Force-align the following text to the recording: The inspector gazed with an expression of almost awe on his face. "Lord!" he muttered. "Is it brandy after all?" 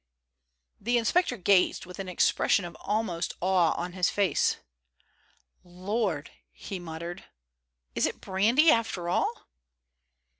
The 0.79 0.97
inspector 0.97 1.37
gazed 1.37 1.85
with 1.85 1.99
an 1.99 2.09
expression 2.09 2.65
of 2.65 2.75
almost 2.81 3.33
awe 3.39 3.73
on 3.75 3.93
his 3.93 4.09
face. 4.09 4.57
"Lord!" 5.63 6.31
he 6.51 6.79
muttered. 6.79 7.25
"Is 7.93 8.07
it 8.07 8.19
brandy 8.19 8.71
after 8.71 9.09
all?" 9.09 9.45